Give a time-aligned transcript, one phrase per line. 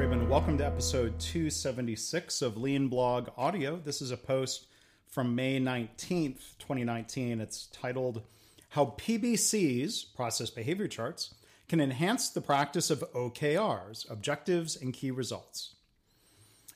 [0.00, 0.28] Graban.
[0.28, 3.76] Welcome to episode 276 of Lean Blog Audio.
[3.76, 4.64] This is a post
[5.06, 7.38] from May 19th, 2019.
[7.38, 8.22] It's titled
[8.70, 11.34] How PBCs, Process Behavior Charts,
[11.68, 15.74] Can Enhance the Practice of OKRs, Objectives and Key Results.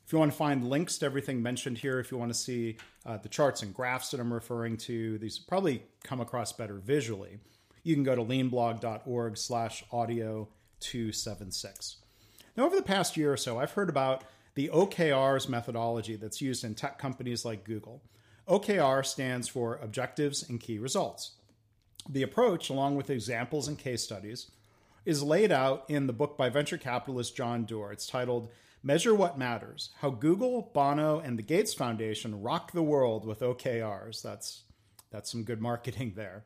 [0.05, 2.77] If you want to find links to everything mentioned here, if you want to see
[3.07, 7.39] uh, the charts and graphs that I'm referring to, these probably come across better visually.
[7.85, 10.47] You can go to leanblog.org slash audio
[10.81, 12.04] 276.
[12.57, 14.23] Now, over the past year or so, I've heard about
[14.55, 18.01] the OKRs methodology that's used in tech companies like Google.
[18.49, 21.33] OKR stands for Objectives and Key Results.
[22.09, 24.51] The approach, along with examples and case studies,
[25.05, 27.93] is laid out in the book by venture capitalist John Doerr.
[27.93, 28.51] It's titled
[28.83, 34.23] Measure What Matters How Google, Bono, and the Gates Foundation Rock the World with OKRs.
[34.23, 34.63] That's,
[35.11, 36.45] that's some good marketing there.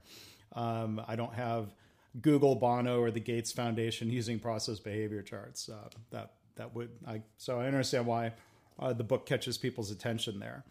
[0.55, 1.75] Um, I don't have
[2.21, 5.69] Google, Bono, or the Gates Foundation using process behavior charts.
[5.69, 8.33] Uh, that that would I so I understand why
[8.79, 10.65] uh, the book catches people's attention there.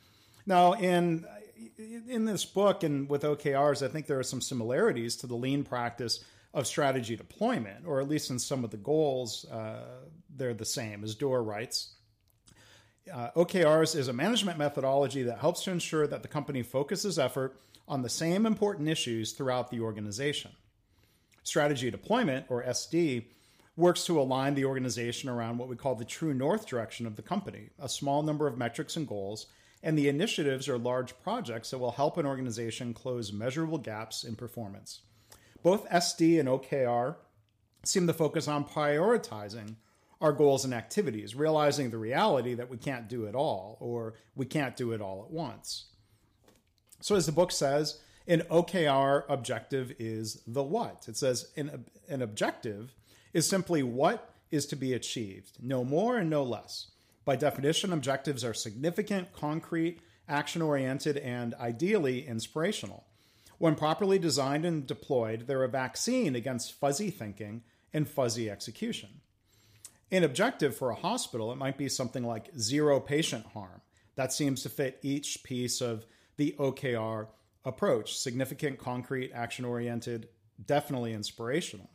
[0.46, 1.26] Now, in
[2.08, 5.64] in this book and with OKRs, I think there are some similarities to the lean
[5.64, 9.84] practice of strategy deployment, or at least in some of the goals, uh,
[10.36, 11.04] they're the same.
[11.04, 11.94] As Doerr writes,
[13.14, 17.60] uh, OKRs is a management methodology that helps to ensure that the company focuses effort
[17.88, 20.52] on the same important issues throughout the organization.
[21.48, 23.24] Strategy deployment, or SD,
[23.78, 27.22] works to align the organization around what we call the true north direction of the
[27.22, 29.46] company, a small number of metrics and goals,
[29.82, 34.36] and the initiatives are large projects that will help an organization close measurable gaps in
[34.36, 35.04] performance.
[35.64, 37.16] Both SD and OKR
[37.86, 39.76] seem to focus on prioritizing
[40.20, 44.46] our goals and activities, realizing the reality that we can't do it all or we
[44.46, 45.86] can't do it all at once.
[47.00, 51.06] So, as the book says, an OKR objective is the what.
[51.08, 52.94] It says an, an objective
[53.34, 56.88] is simply what is to be achieved, no more and no less.
[57.26, 63.06] By definition, objectives are significant, concrete, action oriented, and ideally inspirational.
[63.58, 67.64] When properly designed and deployed, they're a vaccine against fuzzy thinking
[67.94, 69.22] and fuzzy execution.
[70.12, 73.82] An objective for a hospital, it might be something like zero patient harm.
[74.16, 76.06] That seems to fit each piece of
[76.38, 77.28] the OKR
[77.68, 80.30] approach significant, concrete, action oriented,
[80.66, 81.90] definitely inspirational.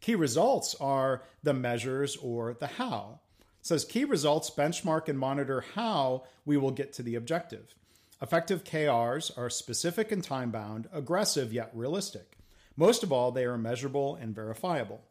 [0.00, 3.20] Key results are the measures or the how.
[3.62, 7.74] Says key results benchmark and monitor how we will get to the objective.
[8.20, 12.36] Effective KRs are specific and time bound, aggressive yet realistic.
[12.76, 15.02] Most of all, they are measurable and verifiable.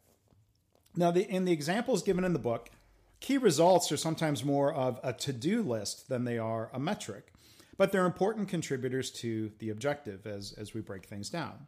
[0.96, 2.70] Now, the, in the examples given in the book,
[3.20, 7.32] key results are sometimes more of a to do list than they are a metric
[7.78, 11.68] but they're important contributors to the objective as, as we break things down.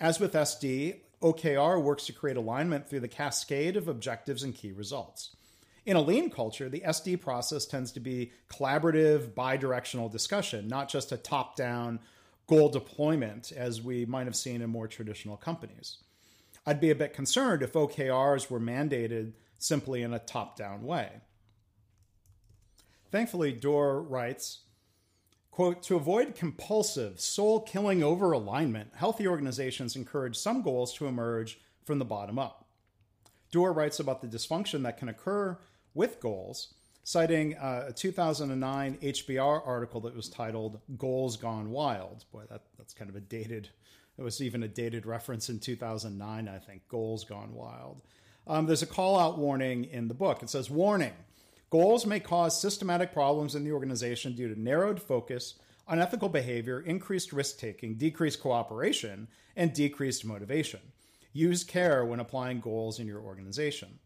[0.00, 4.72] As with SD, OKR works to create alignment through the cascade of objectives and key
[4.72, 5.36] results.
[5.86, 11.12] In a lean culture, the SD process tends to be collaborative, bidirectional discussion, not just
[11.12, 12.00] a top down
[12.46, 15.98] goal deployment as we might have seen in more traditional companies.
[16.66, 21.10] I'd be a bit concerned if OKRs were mandated simply in a top down way.
[23.10, 24.60] Thankfully, Doerr writes
[25.54, 31.60] Quote, to avoid compulsive, soul killing over alignment, healthy organizations encourage some goals to emerge
[31.84, 32.66] from the bottom up.
[33.52, 35.56] Doerr writes about the dysfunction that can occur
[35.94, 42.24] with goals, citing uh, a 2009 HBR article that was titled Goals Gone Wild.
[42.32, 43.68] Boy, that, that's kind of a dated,
[44.18, 48.02] it was even a dated reference in 2009, I think, Goals Gone Wild.
[48.48, 50.42] Um, there's a call out warning in the book.
[50.42, 51.14] It says, Warning
[51.74, 55.54] Goals may cause systematic problems in the organization due to narrowed focus,
[55.88, 59.26] unethical behavior, increased risk taking, decreased cooperation,
[59.56, 60.78] and decreased motivation.
[61.32, 63.98] Use care when applying goals in your organization.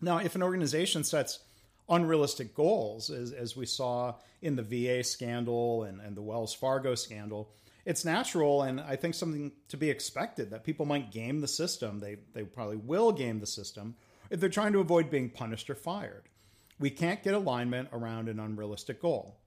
[0.00, 1.40] Now, if an organization sets
[1.88, 6.94] unrealistic goals, as, as we saw in the VA scandal and, and the Wells Fargo
[6.94, 7.50] scandal,
[7.84, 11.98] it's natural and I think something to be expected that people might game the system.
[11.98, 13.96] They, they probably will game the system
[14.30, 16.28] if they're trying to avoid being punished or fired.
[16.78, 19.38] We can't get alignment around an unrealistic goal.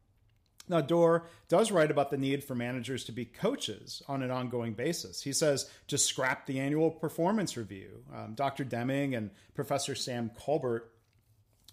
[0.67, 4.73] Now, Doerr does write about the need for managers to be coaches on an ongoing
[4.73, 5.21] basis.
[5.21, 8.03] He says just scrap the annual performance review.
[8.15, 8.63] Um, Dr.
[8.63, 10.81] Deming and Professor Sam Culbert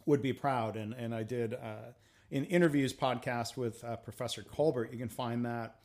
[0.06, 0.76] would be proud.
[0.76, 1.92] And, and I did uh,
[2.30, 4.92] an interviews podcast with uh, Professor Culbert.
[4.92, 5.76] You can find that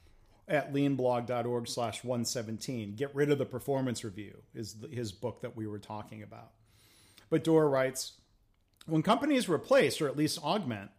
[0.47, 2.95] at leanblog.org slash 117.
[2.95, 6.51] Get rid of the performance review is his book that we were talking about.
[7.29, 8.13] But Doerr writes,
[8.85, 10.91] when companies replace or at least augment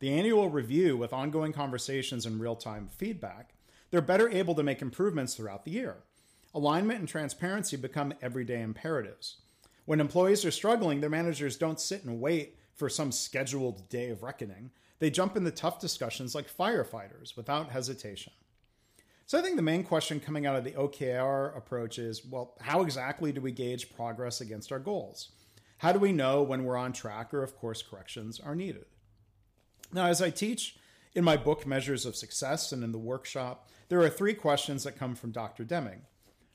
[0.00, 3.54] the annual review with ongoing conversations and real time feedback,
[3.90, 5.96] they're better able to make improvements throughout the year.
[6.54, 9.36] Alignment and transparency become everyday imperatives.
[9.84, 14.22] When employees are struggling, their managers don't sit and wait for some scheduled day of
[14.22, 14.70] reckoning.
[14.98, 18.32] They jump into tough discussions like firefighters without hesitation.
[19.26, 22.82] So I think the main question coming out of the OKR approach is well, how
[22.82, 25.30] exactly do we gauge progress against our goals?
[25.78, 28.86] How do we know when we're on track or if course corrections are needed?
[29.92, 30.76] Now, as I teach
[31.14, 34.98] in my book, Measures of Success, and in the workshop, there are three questions that
[34.98, 35.64] come from Dr.
[35.64, 36.02] Deming.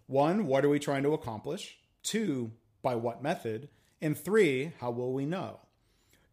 [0.07, 1.77] One, what are we trying to accomplish?
[2.03, 2.51] Two,
[2.81, 3.69] by what method?
[4.01, 5.59] And three, how will we know?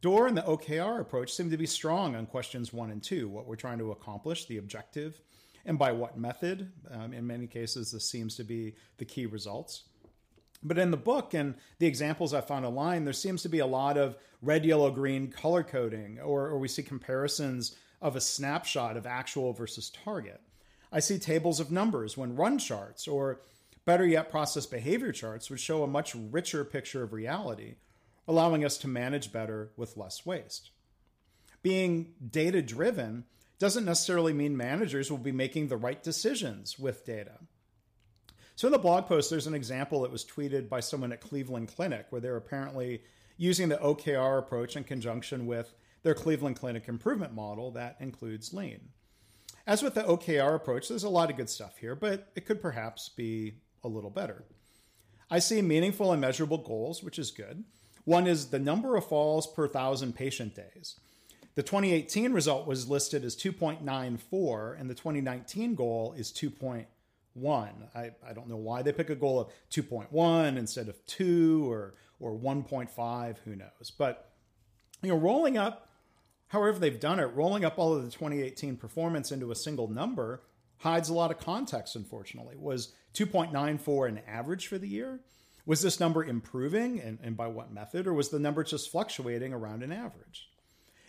[0.00, 3.46] Doerr and the OKR approach seem to be strong on questions one and two what
[3.46, 5.20] we're trying to accomplish, the objective,
[5.67, 6.73] and by what method.
[6.91, 9.84] Um, in many cases, this seems to be the key results.
[10.62, 13.66] But in the book and the examples I found online, there seems to be a
[13.66, 18.96] lot of red, yellow, green color coding, or, or we see comparisons of a snapshot
[18.96, 20.40] of actual versus target.
[20.93, 23.40] I see tables of numbers when run charts, or
[23.84, 27.76] better yet, process behavior charts, would show a much richer picture of reality,
[28.26, 30.70] allowing us to manage better with less waste.
[31.62, 33.25] Being data driven
[33.58, 37.38] doesn't necessarily mean managers will be making the right decisions with data.
[38.58, 41.69] So in the blog post, there's an example that was tweeted by someone at Cleveland
[41.69, 43.02] Clinic where they're apparently
[43.37, 45.72] using the OKR approach in conjunction with
[46.02, 48.81] their Cleveland Clinic improvement model that includes lean.
[49.64, 52.60] As with the OKR approach, there's a lot of good stuff here, but it could
[52.60, 54.43] perhaps be a little better.
[55.31, 57.62] I see meaningful and measurable goals, which is good.
[58.02, 60.99] One is the number of falls per thousand patient days.
[61.55, 66.32] The 2018 result was listed as 2.94, and the 2019 goal is
[67.37, 67.71] 2.1.
[67.95, 71.95] I, I don't know why they pick a goal of 2.1 instead of 2 or,
[72.21, 73.93] or 1.5, who knows.
[73.97, 74.31] But,
[75.03, 75.89] you know, rolling up,
[76.49, 80.43] however they've done it, rolling up all of the 2018 performance into a single number
[80.79, 82.57] hides a lot of context, unfortunately.
[82.57, 85.21] Was 2.94 an average for the year?
[85.67, 89.53] Was this number improving and, and by what method, or was the number just fluctuating
[89.53, 90.49] around an average?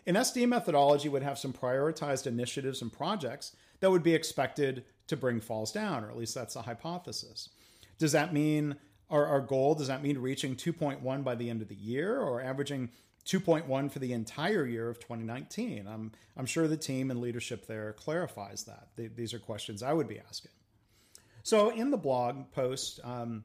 [0.06, 5.18] An SD methodology would have some prioritized initiatives and projects that would be expected to
[5.18, 7.50] bring falls down, or at least that's a hypothesis.
[7.98, 8.76] Does that mean
[9.10, 9.76] our, our goal?
[9.76, 12.90] Does that mean reaching 2.1 by the end of the year or averaging
[13.26, 15.88] 2.1 for the entire year of 2019?
[15.88, 18.90] I'm, I'm sure the team and leadership there clarifies that.
[18.96, 20.52] They, these are questions I would be asking.
[21.44, 23.44] So in the blog post, um,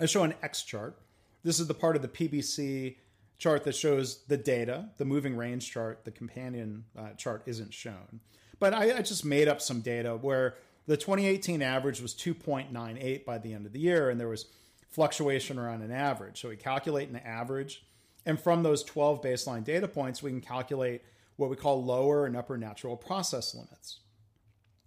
[0.00, 0.98] I show an X chart.
[1.42, 2.96] This is the part of the PBC
[3.38, 4.88] chart that shows the data.
[4.96, 8.20] The moving range chart, the companion uh, chart, isn't shown.
[8.58, 10.56] But I, I just made up some data where
[10.86, 14.46] the 2018 average was 2.98 by the end of the year, and there was
[14.90, 16.40] fluctuation around an average.
[16.40, 17.84] So we calculate an average,
[18.26, 21.02] and from those 12 baseline data points, we can calculate
[21.36, 24.00] what we call lower and upper natural process limits.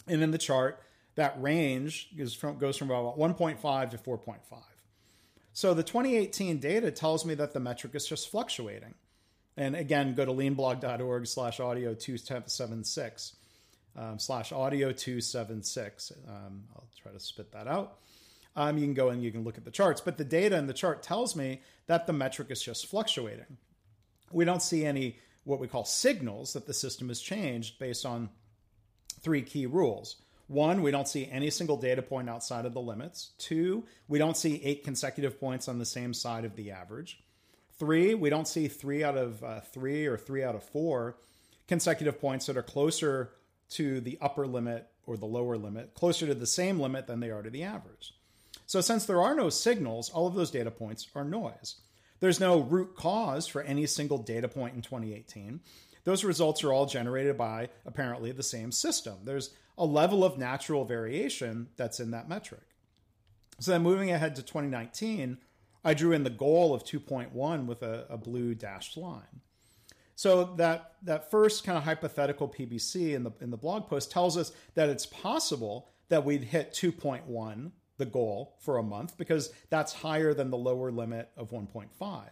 [0.07, 0.81] And in the chart,
[1.15, 2.09] that range
[2.39, 4.37] from, goes from about 1.5 to 4.5.
[5.53, 8.93] So the 2018 data tells me that the metric is just fluctuating.
[9.57, 13.33] And again, go to leanblog.org slash audio 276
[13.97, 16.13] um, slash audio 276.
[16.27, 17.97] Um, I'll try to spit that out.
[18.55, 20.67] Um, you can go and you can look at the charts, but the data in
[20.67, 23.57] the chart tells me that the metric is just fluctuating.
[24.31, 28.29] We don't see any what we call signals that the system has changed based on
[29.21, 30.17] three key rules.
[30.47, 33.31] One, we don't see any single data point outside of the limits.
[33.37, 37.23] Two, we don't see eight consecutive points on the same side of the average.
[37.79, 41.17] Three, we don't see three out of uh, three or three out of four
[41.67, 43.31] consecutive points that are closer
[43.69, 47.29] to the upper limit or the lower limit, closer to the same limit than they
[47.29, 48.13] are to the average.
[48.65, 51.75] So, since there are no signals, all of those data points are noise.
[52.19, 55.61] There's no root cause for any single data point in 2018.
[56.03, 59.19] Those results are all generated by apparently the same system.
[59.23, 62.63] There's a level of natural variation that's in that metric.
[63.59, 65.37] So then moving ahead to 2019,
[65.83, 69.41] I drew in the goal of 2.1 with a, a blue dashed line.
[70.17, 74.35] So that that first kind of hypothetical PBC in the in the blog post tells
[74.35, 79.93] us that it's possible that we'd hit 2.1 the goal for a month because that's
[79.93, 82.23] higher than the lower limit of 1.5.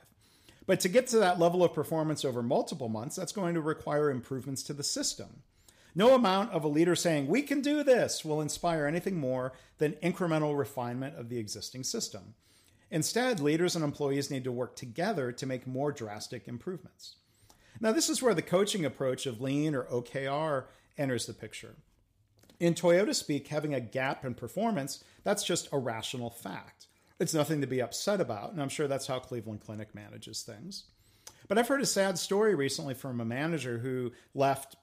[0.65, 4.09] But to get to that level of performance over multiple months, that's going to require
[4.09, 5.43] improvements to the system.
[5.93, 9.93] No amount of a leader saying, we can do this, will inspire anything more than
[10.03, 12.33] incremental refinement of the existing system.
[12.89, 17.17] Instead, leaders and employees need to work together to make more drastic improvements.
[17.79, 20.65] Now, this is where the coaching approach of lean or OKR
[20.97, 21.75] enters the picture.
[22.59, 26.87] In Toyota speak, having a gap in performance, that's just a rational fact.
[27.19, 30.85] It's nothing to be upset about, and I'm sure that's how Cleveland Clinic manages things.
[31.47, 34.75] But I've heard a sad story recently from a manager who left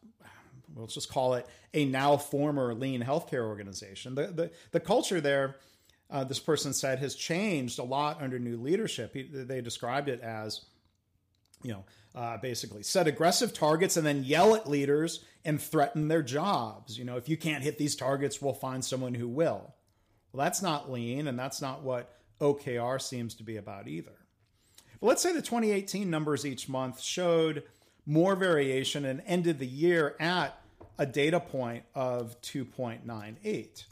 [0.75, 4.15] let's just call it a now former lean healthcare organization.
[4.15, 5.57] The, the, the culture there
[6.13, 9.15] uh, this person said has changed a lot under new leadership.
[9.15, 10.67] He, they described it as,
[11.63, 16.23] you know, uh, basically set aggressive targets and then yell at leaders and threaten their
[16.23, 16.99] jobs.
[16.99, 19.75] You know, if you can't hit these targets, we'll find someone who will.
[20.33, 24.13] Well, that's not lean, and that's not what OKR seems to be about either.
[25.01, 27.65] But let's say the 2018 numbers each month showed
[28.07, 30.59] more variation and ended the year at
[30.99, 33.85] a data point of 2.98.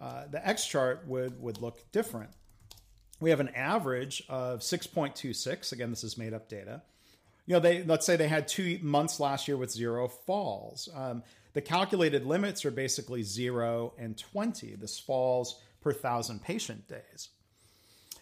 [0.00, 2.30] Uh, the X chart would, would look different.
[3.20, 5.72] We have an average of 6.26.
[5.72, 6.82] Again, this is made up data.
[7.50, 10.88] You know, they let's say they had two months last year with zero falls.
[10.94, 14.76] Um, the calculated limits are basically zero and 20.
[14.76, 17.30] This falls per thousand patient days.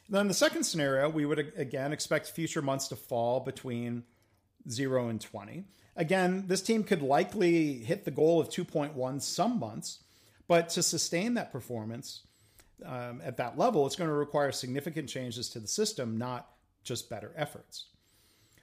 [0.08, 4.04] Then the second scenario, we would again expect future months to fall between
[4.70, 5.64] 0 and 20.
[5.94, 9.98] Again, this team could likely hit the goal of 2.1 some months,
[10.46, 12.22] but to sustain that performance
[12.82, 16.48] um, at that level, it's going to require significant changes to the system, not
[16.82, 17.88] just better efforts.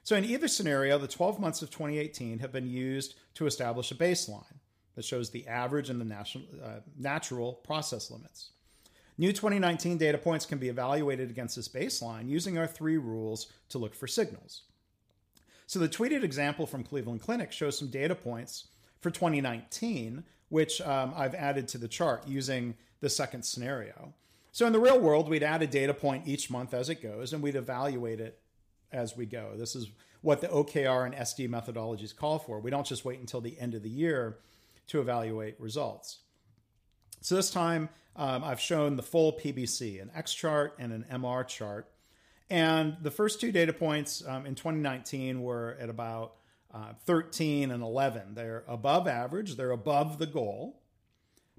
[0.06, 3.96] So, in either scenario, the 12 months of 2018 have been used to establish a
[3.96, 4.60] baseline
[4.94, 8.50] that shows the average and the national, uh, natural process limits.
[9.18, 13.78] New 2019 data points can be evaluated against this baseline using our three rules to
[13.78, 14.62] look for signals.
[15.66, 18.68] So the tweeted example from Cleveland Clinic shows some data points
[19.00, 24.14] for 2019, which um, I've added to the chart using the second scenario.
[24.52, 27.32] So in the real world, we'd add a data point each month as it goes,
[27.32, 28.40] and we'd evaluate it
[28.96, 29.52] as we go.
[29.56, 29.88] This is
[30.22, 32.58] what the OKR and SD methodologies call for.
[32.58, 34.38] We don't just wait until the end of the year
[34.88, 36.20] to evaluate results.
[37.20, 41.46] So this time, um, I've shown the full PBC, an X chart and an MR
[41.46, 41.88] chart.
[42.48, 46.36] And the first two data points um, in 2019 were at about
[46.72, 48.34] uh, 13 and 11.
[48.34, 50.80] They're above average, they're above the goal,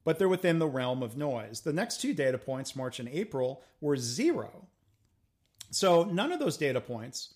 [0.04, 1.62] but they're within the realm of noise.
[1.62, 4.68] The next two data points, March and April, were zero.
[5.70, 7.34] So none of those data points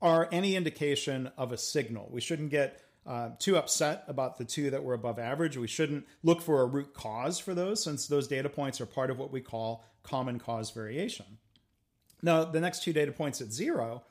[0.00, 2.08] are any indication of a signal.
[2.10, 5.56] We shouldn't get uh, too upset about the two that were above average.
[5.56, 9.10] We shouldn't look for a root cause for those, since those data points are part
[9.10, 11.24] of what we call common cause variation.
[12.22, 14.02] Now, the next two data points at zero,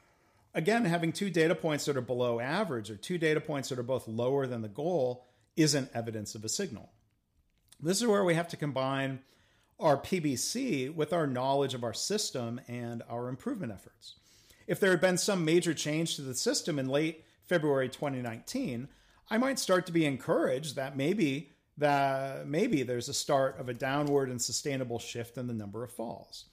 [0.53, 3.83] again, having two data points that are below average or two data points that are
[3.83, 6.89] both lower than the goal isn't evidence of a signal.
[7.79, 9.19] This is where we have to combine
[9.79, 14.15] our PBC with our knowledge of our system and our improvement efforts.
[14.65, 18.87] If there had been some major change to the system in late February 2019,
[19.29, 23.73] I might start to be encouraged that maybe that maybe there's a start of a
[23.73, 26.45] downward and sustainable shift in the number of falls.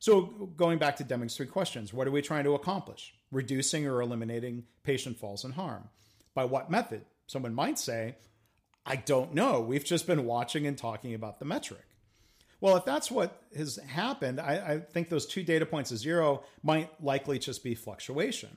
[0.00, 0.22] So
[0.56, 3.14] going back to Deming's three questions, what are we trying to accomplish?
[3.30, 5.88] Reducing or eliminating patient falls and harm.
[6.34, 7.04] By what method?
[7.28, 8.16] Someone might say,
[8.84, 9.60] I don't know.
[9.60, 11.84] We've just been watching and talking about the metric.
[12.60, 16.42] Well, if that's what has happened, I, I think those two data points of zero
[16.62, 18.56] might likely just be fluctuation.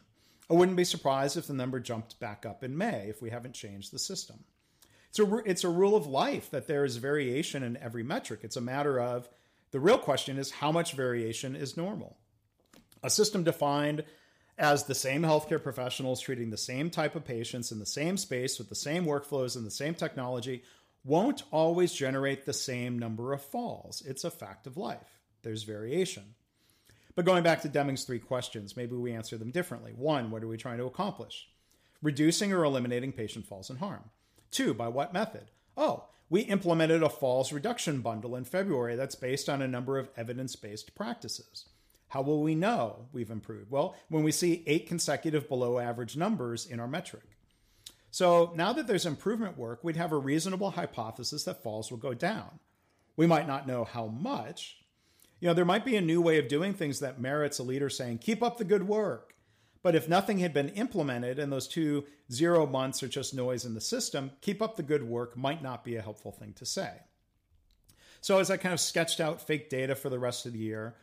[0.49, 3.53] I wouldn't be surprised if the number jumped back up in May if we haven't
[3.53, 4.43] changed the system.
[5.09, 8.41] It's a, it's a rule of life that there is variation in every metric.
[8.43, 9.27] It's a matter of
[9.71, 12.17] the real question is how much variation is normal?
[13.03, 14.03] A system defined
[14.57, 18.57] as the same healthcare professionals treating the same type of patients in the same space
[18.57, 20.63] with the same workflows and the same technology
[21.03, 24.03] won't always generate the same number of falls.
[24.05, 25.19] It's a fact of life.
[25.41, 26.35] There's variation.
[27.15, 29.93] But going back to Deming's three questions, maybe we answer them differently.
[29.95, 31.49] One, what are we trying to accomplish?
[32.01, 34.09] Reducing or eliminating patient falls and harm.
[34.51, 35.51] Two, by what method?
[35.75, 40.09] Oh, we implemented a falls reduction bundle in February that's based on a number of
[40.15, 41.65] evidence based practices.
[42.09, 43.69] How will we know we've improved?
[43.69, 47.23] Well, when we see eight consecutive below average numbers in our metric.
[48.11, 52.13] So now that there's improvement work, we'd have a reasonable hypothesis that falls will go
[52.13, 52.59] down.
[53.15, 54.77] We might not know how much,
[55.39, 57.89] you know, there might be a new way of doing things that merits a leader
[57.89, 59.35] saying, keep up the good work.
[59.81, 63.73] But if nothing had been implemented and those two zero months are just noise in
[63.73, 66.91] the system, keep up the good work might not be a helpful thing to say.
[68.21, 70.95] So as I kind of sketched out fake data for the rest of the year,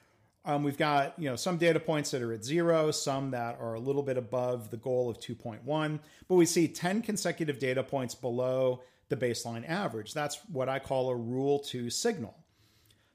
[0.46, 3.74] um, we've got you know some data points that are at zero, some that are
[3.74, 5.98] a little bit above the goal of 2.1,
[6.28, 10.14] but we see 10 consecutive data points below the baseline average.
[10.14, 12.34] That's what I call a rule two signal.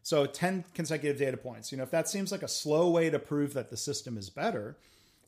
[0.04, 1.72] So 10 consecutive data points.
[1.72, 4.30] You know, if that seems like a slow way to prove that the system is
[4.30, 4.78] better,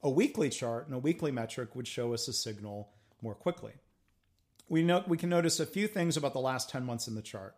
[0.02, 2.90] a weekly chart and a weekly metric would show us a signal
[3.22, 3.74] more quickly.
[4.68, 7.22] We know we can notice a few things about the last 10 months in the
[7.22, 7.56] chart.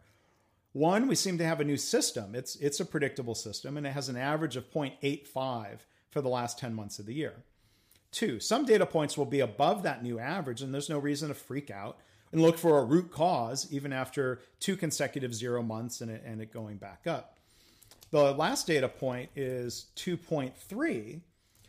[0.76, 2.36] One, we seem to have a new system.
[2.36, 5.78] It's it's a predictable system and it has an average of 0.85
[6.12, 7.46] for the last 10 months of the year.
[8.12, 11.34] Two, some data points will be above that new average and there's no reason to
[11.34, 12.00] freak out
[12.34, 16.42] and look for a root cause even after two consecutive zero months and it, and
[16.42, 17.38] it going back up.
[18.12, 21.22] The last data point is 2.3,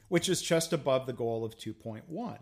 [0.08, 2.38] which is just above the goal of 2.1.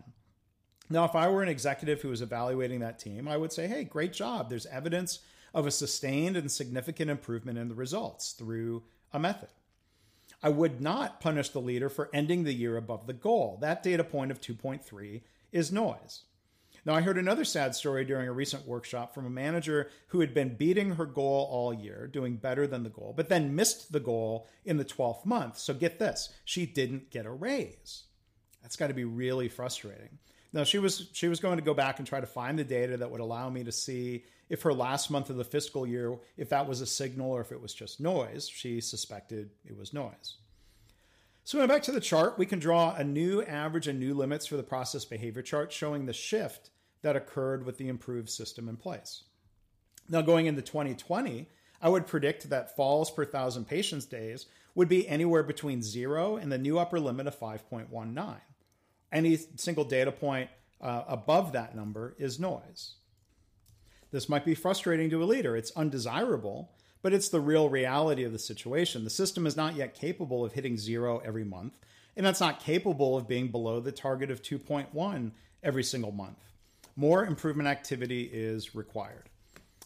[0.89, 3.83] Now, if I were an executive who was evaluating that team, I would say, hey,
[3.83, 4.49] great job.
[4.49, 5.19] There's evidence
[5.55, 8.83] of a sustained and significant improvement in the results through
[9.13, 9.49] a method.
[10.43, 13.57] I would not punish the leader for ending the year above the goal.
[13.61, 15.21] That data point of 2.3
[15.53, 16.23] is noise.
[16.85, 20.33] Now, I heard another sad story during a recent workshop from a manager who had
[20.35, 23.99] been beating her goal all year, doing better than the goal, but then missed the
[24.01, 25.57] goal in the 12th month.
[25.57, 28.03] So get this, she didn't get a raise.
[28.61, 30.19] That's got to be really frustrating.
[30.53, 32.97] Now she was she was going to go back and try to find the data
[32.97, 36.49] that would allow me to see if her last month of the fiscal year if
[36.49, 38.47] that was a signal or if it was just noise.
[38.47, 40.37] She suspected it was noise.
[41.43, 44.47] So going back to the chart, we can draw a new average and new limits
[44.47, 46.71] for the process behavior chart showing the shift
[47.01, 49.23] that occurred with the improved system in place.
[50.09, 51.47] Now going into 2020,
[51.81, 56.51] I would predict that falls per thousand patients days would be anywhere between 0 and
[56.51, 58.37] the new upper limit of 5.19
[59.15, 60.49] any single data point
[60.81, 62.95] uh, above that number is noise.
[64.15, 65.57] This might be frustrating to a leader.
[65.57, 69.03] It's undesirable, but it's the real reality of the situation.
[69.03, 71.77] The system is not yet capable of hitting zero every month,
[72.15, 75.31] and it's not capable of being below the target of 2.1
[75.61, 76.37] every single month.
[76.95, 79.27] More improvement activity is required.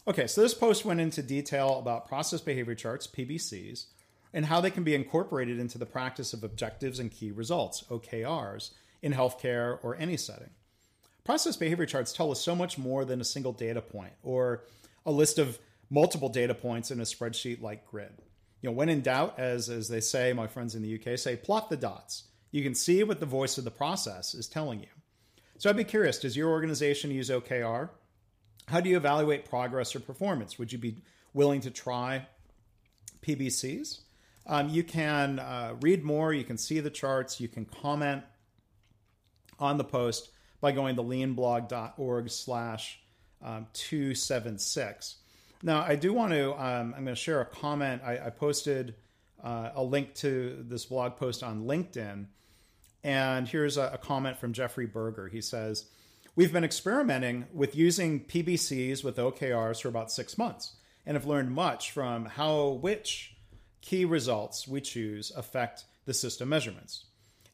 [0.06, 3.86] Okay, so this post went into detail about process behavior charts, PBCs,
[4.32, 8.70] and how they can be incorporated into the practice of objectives and key results, OKRs,
[9.02, 10.50] in healthcare or any setting.
[11.24, 14.64] Process behavior charts tell us so much more than a single data point or
[15.04, 15.58] a list of
[15.90, 18.12] multiple data points in a spreadsheet like grid.
[18.62, 21.36] You know, when in doubt, as as they say, my friends in the UK say,
[21.36, 22.24] plot the dots.
[22.52, 24.88] You can see what the voice of the process is telling you.
[25.58, 27.90] So I'd be curious, does your organization use OKR?
[28.66, 30.58] How do you evaluate progress or performance?
[30.58, 31.02] Would you be
[31.34, 32.26] willing to try
[33.22, 34.00] PBCs?
[34.46, 38.24] Um, you can uh, read more, you can see the charts, you can comment
[39.58, 43.00] on the post by going to leanblog.org slash
[43.42, 45.16] um, 276.
[45.62, 48.02] Now, I do want to, um, I'm going to share a comment.
[48.04, 48.94] I, I posted
[49.42, 52.26] uh, a link to this blog post on LinkedIn.
[53.02, 55.28] And here's a, a comment from Jeffrey Berger.
[55.28, 55.86] He says,
[56.36, 61.50] We've been experimenting with using PBCs with OKRs for about six months and have learned
[61.50, 63.36] much from how which
[63.80, 67.04] key results we choose affect the system measurements.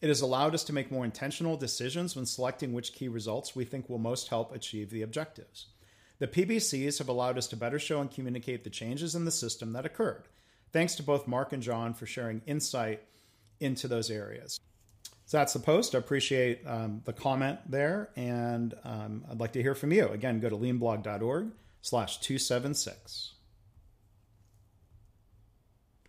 [0.01, 3.65] It has allowed us to make more intentional decisions when selecting which key results we
[3.65, 5.67] think will most help achieve the objectives.
[6.19, 9.73] The PBCs have allowed us to better show and communicate the changes in the system
[9.73, 10.29] that occurred.
[10.73, 13.03] Thanks to both Mark and John for sharing insight
[13.61, 14.61] into those areas.
[15.27, 15.95] So that's the post.
[15.95, 20.07] I appreciate um, the comment there, and um, I'd like to hear from you.
[20.09, 21.51] Again, go to leanblog.org
[21.83, 23.33] slash 276.